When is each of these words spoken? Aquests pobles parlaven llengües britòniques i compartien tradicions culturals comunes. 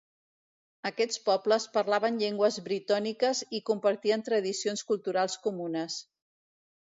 Aquests 0.89 1.19
pobles 1.27 1.67
parlaven 1.75 2.15
llengües 2.23 2.55
britòniques 2.69 3.41
i 3.59 3.61
compartien 3.69 4.25
tradicions 4.31 4.85
culturals 4.93 5.37
comunes. 5.47 5.99